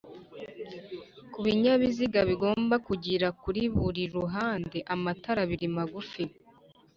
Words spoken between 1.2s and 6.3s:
Ku binyabiziga bigomba kugira kuri buri ruhande amatara abiri magufi